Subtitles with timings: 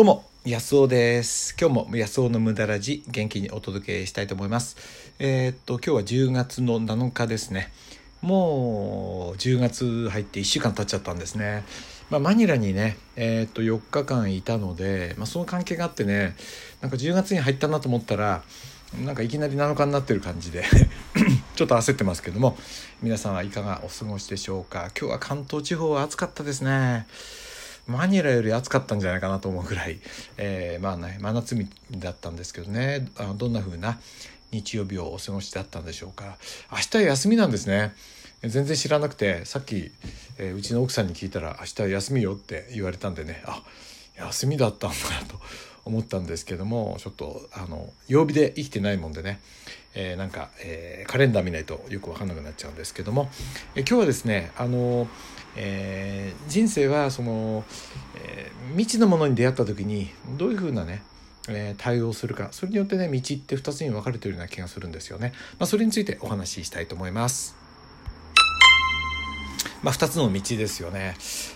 [0.00, 1.54] どうも、安尾です。
[1.60, 4.78] 今日も安尾の無駄ラジ元気にお届けしたいと思います。
[5.18, 7.70] えーっと、今日は10月の7日ですね。
[8.22, 11.64] もう10月入って1週間経っちゃったんですね。
[12.08, 16.34] まあ、マニラにね、えーっと4日間いたので、まあ、その関係があってね、
[16.80, 18.42] なんか10月に入ったなと思ったら、
[19.04, 20.64] なんかいきなり7日になってる感じで
[21.56, 22.58] ちょっと焦ってますけども
[23.02, 24.90] 皆さんはいかがお過ごしでしょうか？
[24.98, 27.06] 今日は関東地方は暑かったですね
[27.90, 29.98] マニラより暑かったんじゃないかなと思うぐらい、
[30.38, 33.08] えーまあね真夏日だったんですけどね。
[33.16, 34.00] あのどんな風な
[34.52, 36.38] 日曜日をお過ごしだったんでしょうか。
[36.70, 37.92] 明日休みなんですね。
[38.42, 39.92] 全然知らなくてさっき、
[40.38, 43.42] えーうちの奥さんに聞いたら「明日休みよ」って言われたんでね。
[43.44, 43.62] あ
[44.16, 45.40] 休みだったんだなと
[45.84, 49.40] 思ったんですけどもちょっとあの曜日で生きてないもんでね、
[49.94, 53.30] えーなんか、えーカレンダー見ないとよく分かんなくなっちゃうんですけども、
[53.74, 55.08] え今日はですねあの、
[55.56, 57.64] えー人生はその、
[58.16, 61.02] えー未知のものに出会った時にどういうふうなね
[61.48, 67.56] えー対応するかそれによってね道って2つに分かれてるような気がするんですよね、まあ、それについてお話ししたいと思います。
[69.82, 71.14] まあ、2つの道ですよね、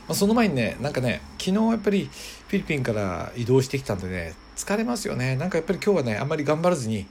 [0.08, 2.08] まあ、その前にねなんかね昨日やっぱり
[2.48, 5.36] フィリピンから移動してきたんでね疲れますよね。
[5.36, 7.06] なんかやっぱり今日はねあんまり頑張らずに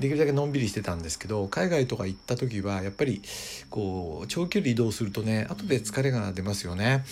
[0.00, 3.22] できるだけのんびりしてたんですけど海外とか行った時はやっぱり
[3.70, 7.04] こう長距離移動するとね後で疲れが出ますよね。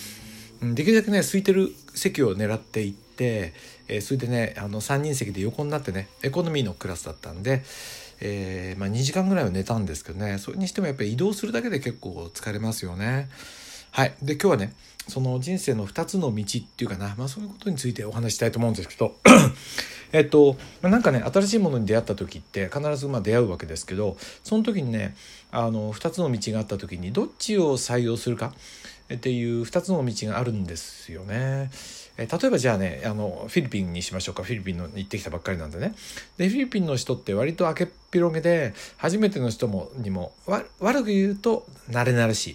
[0.61, 3.53] できるだけね空いてる席を狙っていって、
[3.87, 7.63] えーそれでねあの3人席で横になってねエコノミーのクラスだったんで、
[8.21, 13.29] えーまあ、2時間ぐらいは寝たんですけどねそれにしてもやっぱり移動するだけで結構疲れますよね。
[13.91, 14.73] はい、で今日はね
[15.07, 19.15] その人生の2つの道っていうかな、まあ、そういうことについてお話したいと思うんですけど
[20.13, 25.15] えっとまあなんかね新しいものに出会った時って必ずま出会うわけですけどその時にね
[25.51, 28.53] あの2つの道があった時にどっちを採用するか
[29.13, 31.69] っていう2つの道があるんですよね。
[32.17, 34.43] え例えばじゃあねあのフィリピンにしましょうか。
[34.43, 35.95] フィリピンのに行ってきたばっかりなんでね。
[36.37, 40.33] でフィリピンの人って割と明けっ広げで初めての人もにも
[40.79, 42.51] 悪く言うと慣れ慣れし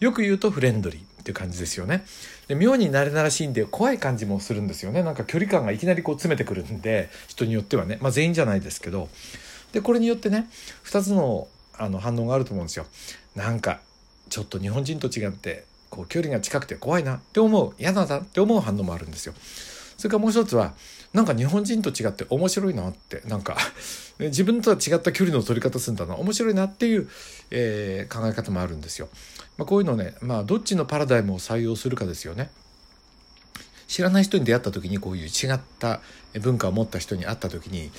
[0.00, 0.04] い。
[0.04, 2.04] よく言うとフレンドリーっていう感じですよね。
[2.46, 5.02] で妙に慣れ慣れしいんで怖い感じもするんですよね。
[5.02, 7.98] なんか距離感がいきなりこう詰めてくるんで人によってはね。
[8.00, 9.08] まあ全員じゃないですけど。
[9.72, 10.48] でこれによってね
[10.84, 12.86] 2つのあの反応があると思うんですよ。
[13.34, 13.80] なんか
[14.28, 19.34] ちょっと日本人と違ってこう距離が近くて怖いなって思う嫌だなって思う反応もあるんですよ。
[19.98, 20.72] それからもう一つは
[21.12, 23.56] なんか日本人と違って面白いなってなんか
[24.18, 27.08] 自分とは違った距離の取り方するんだな面白いなっていう、
[27.50, 29.08] えー考え方もあるんですよ。
[29.58, 32.50] まあ、こういうのね、まあ、どっちのパラダイムを採用するかですよね。
[33.88, 36.00] 知らない人に出会った時にこういう違った
[36.40, 37.90] 文化を持った人に会った時に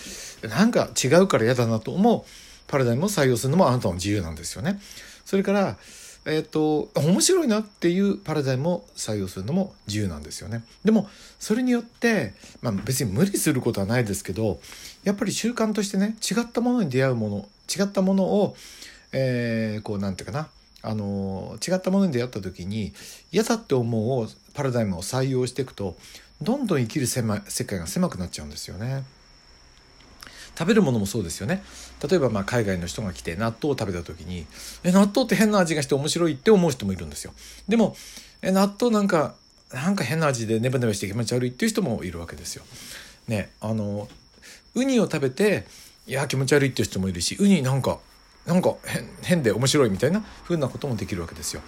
[0.41, 2.23] なんか違うから嫌だなと思う
[2.67, 4.79] パラダイムを採用するのもあなたの自由なんですよね。
[5.25, 5.77] それから
[6.25, 10.63] えっ、と面白いなっていうパラダイムを採用するのも自由なんですよね。
[10.83, 11.09] でも
[11.39, 14.59] それによって、まあ、別に無理することはないですけど
[15.03, 18.55] やっぱり習慣としてね違ったものに出会うもの違ったものを、
[19.13, 20.47] えーこうなんていうかな
[20.83, 22.93] あの違ったものに出会った時に
[23.31, 25.95] 嫌だって思うパラダイムを採用していくと
[26.41, 29.03] どんどん生きる狭世界が狭くなっちゃうんですよね。
[30.57, 31.63] 食べるものもそうですよね
[32.07, 34.45] 例えばまあ海外の人が来て納豆を食べた時に
[34.83, 37.33] え納豆って変な味がして面白いって思う人もいるんですよ
[37.67, 37.95] でも
[38.41, 39.35] え納豆なんか
[39.73, 42.63] なんか変な味でネバネバして気持ち悪いっていう人もいるわけですよ。
[43.27, 44.07] ねあの
[44.75, 45.65] ウニを食べて
[46.07, 47.99] いや気持ち悪いっていう人もいるしウニなんか
[48.45, 51.61] なんか変変で面白いみたいな風なこともできるわけですよ。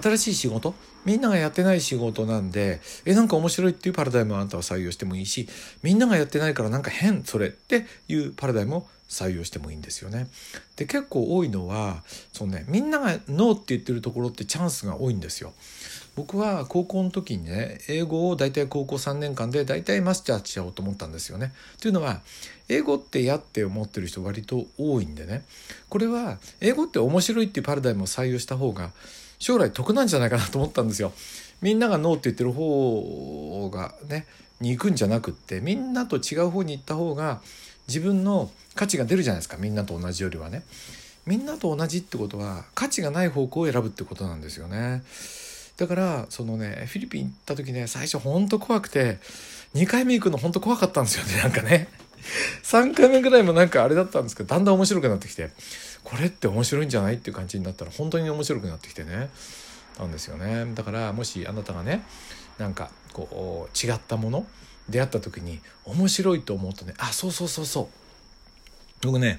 [0.00, 0.74] 新しい仕事？
[1.04, 5.48] みんながやってない仕事なんでえなんか面白いっていうパラダイムをあなたは採用してもいいし
[5.82, 10.26] みんながやってないからなんか変それっていうパラダイムを採用してもいいんですよね。
[10.76, 15.52] で結構多いのはその、ね、みんながノーって言ってるところってチャンスが多いんですよ。
[16.16, 21.52] 僕は高校の時にね英語を大体高校3年間で大体マスターしちゃおうと思ったんですよね。
[21.80, 22.20] というのは
[22.68, 25.44] 英語って嫌って思ってる人割と多いんでね
[25.88, 28.90] これは英語って面白いっていうパラダイムを採用した方が
[29.38, 31.12] 将来得なんじゃないかなと思ったんですよ。
[31.60, 34.26] みんながノーって言ってる方がね
[34.60, 37.40] に行くんじゃなくってみんなと違う方に行った方が
[37.88, 40.62] 自分の価値が出るじゃないですかみんなと同じよりはね。
[41.26, 45.02] みんなと同じってことは価値がない方向を選ぶってことなんですよね。
[45.76, 49.18] だからそのねフィリピン行った時ね最初ほんと怖くて
[49.74, 51.88] 2回目行くのほんと怖かったんですよねなんかね。
[52.62, 55.50] 3回目ぐらいもなんかあれだったんですけどだんだん面白くなってきて
[56.02, 59.30] これって面白いんじゃないっていう感じになったら本当に面白くなってきてね
[59.98, 62.04] なんですよねだからもしあなたがね
[62.58, 64.46] なんかこう違ったもの
[64.88, 67.86] 出会った時に面白いと思うとねあそうそうそうそう
[69.02, 69.38] 僕ね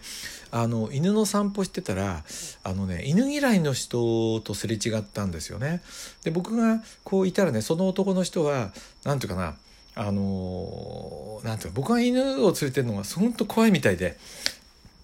[0.52, 2.24] あの犬の散歩してたら
[2.64, 5.82] あのね犬嫌いの人とすれ違ったんですよね。
[6.24, 8.72] で僕がこういたらねその男の人は
[9.04, 9.56] 何て言うかな
[9.96, 14.18] あのー、なんていうか僕が犬を連れてるのが本当怖いみたいで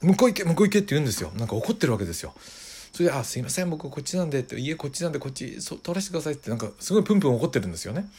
[0.02, 2.34] 向こう行け向こう行けって言うんですよなんか怒ってるわけですよ。
[2.92, 8.10] それで「あすいません僕こっちなんで」って「家こっちなんでこっちそ通らせてください」ってなんかすごいプンプン怒ってるんですよね。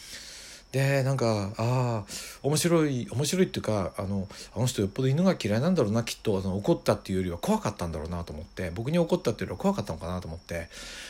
[0.72, 2.04] でなんかああ
[2.42, 4.26] 面白い面白いっていうかあの
[4.56, 10.68] あの人よっぽど犬が嫌いなんだろうなきっとあの怒ったっていうよりは怖かったんだろうなと思って僕に怒ったっていうよりは怖かったのかなと思って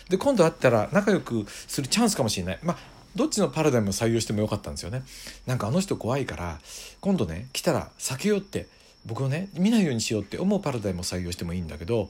[0.09, 2.77] で今度会ったら仲良くするチャンスかもしれないまあ
[3.15, 5.03] どっちのパラダイムを採用してもよかったんですよね。
[5.47, 6.59] なんかあの人怖いから
[7.01, 8.67] 今度ね来たら避けようって
[9.05, 12.09] 僕をね見ないようにしようって思うパラダイムを採用してもいいんだけど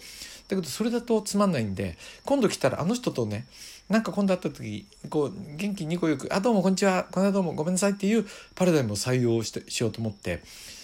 [0.48, 3.46] だけどそれだとつまんないんで今度来たらあの人とね
[3.88, 7.06] なんか今度会った時こう元気にこよく「あどうもこんにちは。
[7.10, 10.42] この間どうもごめんなさい」っていうパラダイムを採用してしようと思って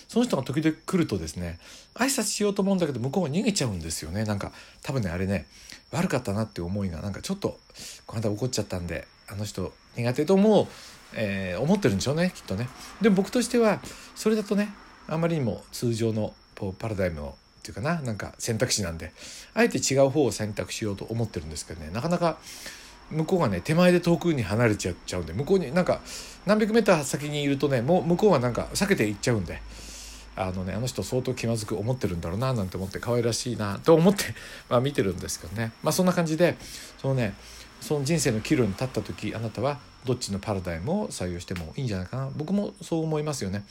[0.09, 1.59] その人が時々来るとですね
[1.95, 4.53] 挨拶しようと思うんだけど向こうが逃げちゃうんですよねなんか
[4.83, 5.47] 多分ねあれね
[5.93, 7.59] 悪かったなって思いがなんかちょっと
[8.07, 10.67] この間怒っちゃったんであの人苦手と思う、
[11.15, 12.69] えー、思ってるんでしょうねきっとね。
[13.01, 13.81] でも僕としては
[14.15, 14.71] それだとね
[15.07, 16.35] あまりにも通常の
[16.79, 19.13] パラダイムのっていうかななんか選択肢なんで
[19.55, 22.39] あえて違う方を選択しようと思ってるんですけどねなかなか
[23.11, 26.01] 向こうがね手前で遠くに離れちゃっちゃうんで向こうになんか
[26.47, 29.61] 何百メーター先にいるとねもう向こうはなんか避けていっちゃうんで。
[30.41, 34.25] あのね、あの人相当気まずく思ってるんだろうななんて思って可愛らしいなと思って、
[34.71, 35.73] まあ、見てるんですけどね。
[35.83, 36.57] まあそんな感じで
[37.03, 37.35] そのね
[37.81, 42.31] その人生の岐路に立った時あなたはどっちのパラダイムを採用してもいいんじゃないかな。
[42.37, 43.65] 僕もそう思いますよね。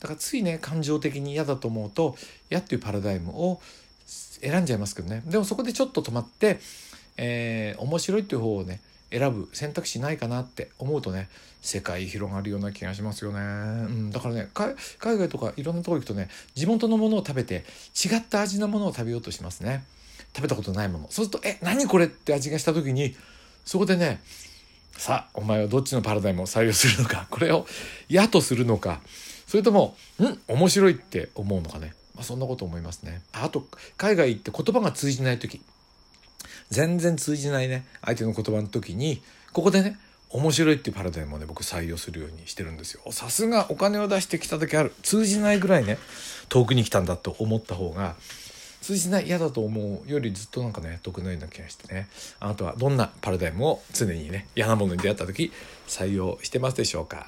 [0.00, 2.16] だからついね感情的に嫌だと思うと
[2.50, 3.60] 嫌っていうパラダイムを
[4.06, 5.22] 選んじゃいますけどね。
[5.26, 6.60] でもそこでちょっと止まって、
[7.16, 8.80] えー、面白いっていう方をね
[9.12, 11.28] 選ぶ選択肢ないかなって思うとね
[11.60, 13.42] 世界広がるような気がしますよね、う
[13.88, 17.64] ん、だからね海外とかいろんなとこ行くとね地元のものを食べて
[17.94, 19.84] 違った味のものを食べようとしますね。
[20.34, 21.06] 食べたことないもの。
[21.10, 23.14] そうすると「え何これ?」って味がした時に
[23.64, 24.20] そこでね
[24.96, 27.66] さあお前はどっちのパラダイムを採用するのか これを
[28.08, 29.00] 嫌とするのか
[29.46, 33.22] それともん面白いって思うのかね、まあ、そんなこと思いますね。
[33.32, 33.66] あと
[33.96, 35.60] 海外行って言葉が通じない時。
[36.72, 39.22] 全然通じないね相手の言葉の時に
[39.52, 39.98] ここでね
[40.30, 43.02] 面白いっていうパラダイムをね僕採用するようにしてるんですよ。
[43.12, 44.92] さすがお金を出してきた時ある。
[45.02, 45.98] 通じないぐらいね
[46.48, 48.16] 遠くに来たんだと思った方が
[48.80, 52.08] 通じない嫌だと思うよりずっとなんかね得のような気がしてね。
[52.40, 55.52] あなたはどんなパラダイムを常にね嫌なものに出会った時
[55.86, 57.26] 採用してますでしょうか。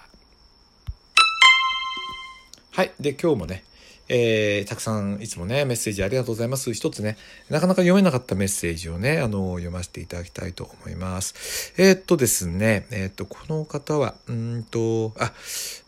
[2.75, 2.91] はい。
[2.99, 3.63] で、今日もね、
[4.09, 6.73] えー、たくさんいつもね、メッセージありがとうございます。
[6.75, 7.17] 一つね、
[7.49, 11.73] なかなか読めなかったメッセージをね、あの、読ませていただきたいと思います。
[11.77, 15.33] えー、っとですね、えー、っと、この方は、うんと、あ、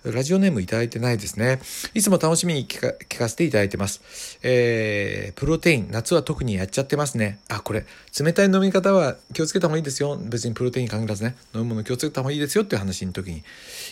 [0.05, 1.61] ラジオネームいただいてないですね。
[1.95, 4.39] いつも楽しみに聞か聞かせていただいてます。
[4.43, 7.39] えー、プロテイン、夏は特にやっちゃってますね。
[7.49, 7.85] あ、これ、
[8.19, 10.17] 冷たい飲み方は気をつけた方がいいですよ。
[10.17, 13.43] 別にプロテイン限らずね、飲むもの気をつけた方がいいですよっていう話の時に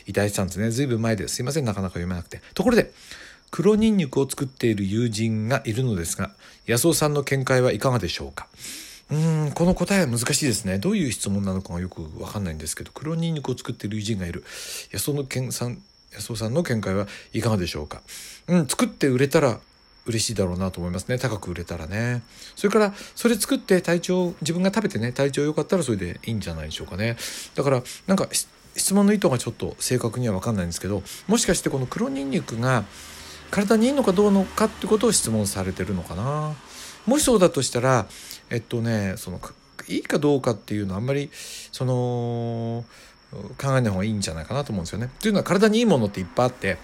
[0.06, 0.70] いただいてたんですね。
[0.70, 1.36] ずいぶん前です。
[1.36, 2.40] すいません、なかなか読めなくて。
[2.54, 2.92] ところで、
[3.56, 6.32] 黒ニンニクを作っている友人がいるのですが、
[6.66, 8.48] 安尾さんの見解はいかがでしょうか？
[9.12, 10.80] うーん、この答えは難しいですね。
[10.80, 14.42] どういう質問なのかがよくわかんないんですけど、黒ニンニクを作っている友人がいる。
[14.90, 15.80] 安尾の健さん、
[16.12, 18.02] 安尾さんの見解はいかがでしょうか？
[18.48, 19.60] うん、作って売れたら
[20.06, 21.18] 嬉しいだろうなと思いますね。
[21.18, 22.24] 高く売れたらね。
[22.56, 27.16] それから、それ作って体調、自分が食べてね、体調良かったらそれでいいんじゃないでしょうかね。
[27.54, 28.26] だから、なんか、
[28.76, 32.84] 質問の意図がちょっと正確には分かんないんですけどもしかしてこの黒ニンニクが
[33.54, 36.56] 体にいいのかどうのかってことを質問されてるのかな。
[37.06, 38.06] もしそうだとしたら
[38.50, 39.40] えっとねその
[39.86, 41.30] いいかどうかっていうのはあんまり
[41.70, 42.84] その
[43.56, 45.08] 考えない方がいいんじゃないかなと思うんですよね。
[45.20, 46.78] というのは体にいいものっていっぱいあって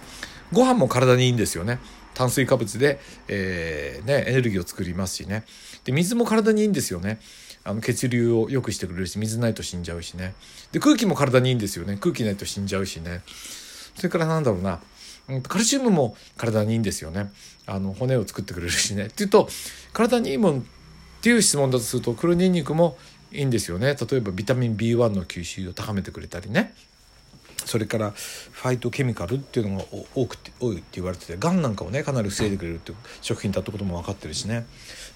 [0.53, 1.79] ご飯も体にいいんですよね。
[2.13, 5.43] 炭水化物で、えー、ね、エネルギーを作りますしね。
[5.83, 7.19] で水も体にいいんですよね。
[7.65, 10.35] あの血流を良くしてくれるし水ないと死んじゃうしね。
[10.71, 11.97] で空気も体にいいんですよね。
[11.99, 13.23] 空気ないと死んじゃうしね。
[13.95, 14.79] それからなんだろうな。
[15.39, 17.31] カルシウムも体にいいんですよね。
[17.65, 19.05] あの骨を作ってくれるしね。
[19.05, 19.47] っていうと
[19.93, 20.63] 体にいいもんっ
[21.21, 22.97] ていう質問だとすると黒ニンニクも
[23.31, 23.95] いいんですよね。
[23.95, 26.73] 例えばビタミン B1 の吸収を高めてくれたりね。
[27.65, 34.65] それからファイトケミカルっていうのが多くて多いって言われててがんなんかをねかなり防いでくれるっていう食品だったことも分かってるしね。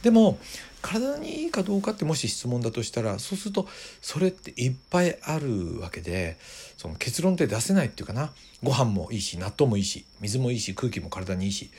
[0.04, 0.38] でも
[0.82, 3.68] 体にいいかどうかってもし質問だとしたらそうすると
[4.02, 6.38] それっていっぱいあるわけで
[6.78, 8.32] その結論って出せないっていうかな。
[8.64, 11.70] ご飯もいいし納豆もいいし水もいいし空気も体にいいし。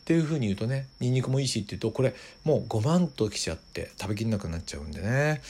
[0.00, 2.14] っていうふうに言うとねニンニクもいいしって言うとこれ
[2.44, 5.40] もう5万ときちゃって食べきんなくなっちゃうんでね。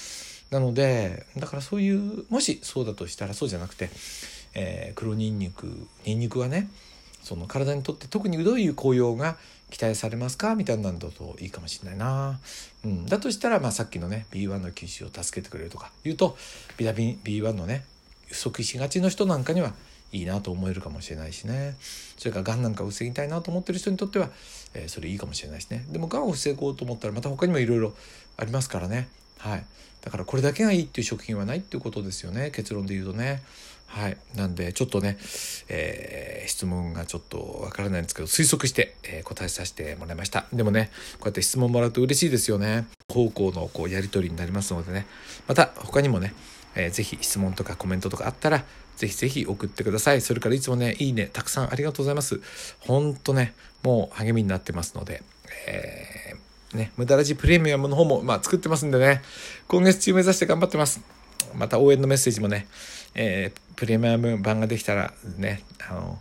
[0.51, 3.91] なのでだからそういうもしそうだとしたらそうじゃなくて、
[4.55, 5.67] えー、黒ニンニク
[6.05, 6.71] ニンニクはね
[7.23, 9.37] その体にとって特にどういう効用が
[9.71, 12.39] 期待されますかみたいなんだといいかもしれないな。
[12.85, 16.37] うん、だとしたら、まあ、さっきのね B1 の吸収を助けてくれるとか言うと
[16.77, 17.85] ビタミン B1 のね
[18.29, 19.73] 不足しがちの人なんかには
[20.13, 21.77] いいなと思えるかもしれないしね。
[22.17, 24.29] それからがんなんかを防ぎたいなと思ってる人にとっては、
[24.75, 25.85] えー、それいいかもしれないしね。
[25.89, 27.95] でもがんを防ごうと思ったらまた他にもいろいろ
[28.37, 29.09] ありますからね。
[29.39, 29.65] はい。
[30.03, 32.51] だからこれだけがいいっていう食品はないっていうことですよね。
[32.51, 33.43] 結論で言うとね。
[33.95, 35.17] はいなんでちょっとね、
[35.69, 45.07] えー、質問がちょっとわからないんですけど推測して、えー、答えさせてもらいましたでもねこうやって質問もらうと嬉しいですよね方向のこうやり取りになりますのでね
[45.47, 46.35] また他にもね
[46.75, 48.65] えー、ぜひ質問とかコメントとかあったら、
[48.97, 50.21] ぜひぜひ送ってください。
[50.21, 52.41] それからいつもね、いいね、たくさんありがとうございます。
[52.81, 55.23] ほんとね、もう励みになってますので、
[55.69, 59.23] えー、ね、無駄ラジプレミアムの方も、まあ、作ってますんでね、
[59.69, 61.01] 今月中目指して頑張ってます。
[61.57, 62.67] また応援のメッセージもね、
[63.15, 66.19] えー、プレミアム版ができたらね、あの、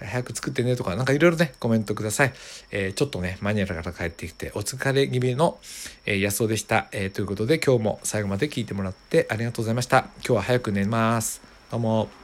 [0.00, 2.32] 早く作ってねとか、なんかいろいろね、コメントください。
[2.70, 5.58] えー、ちょっとね、マニュアルから帰ってきて、お疲れ気味の、
[6.06, 6.88] えー、安尾でした。
[6.92, 9.98] えー、ということで、今日も最後まで聞いてもらってありがとうございました。
[10.16, 11.40] 今日は早く寝ます。
[11.70, 12.23] どうも。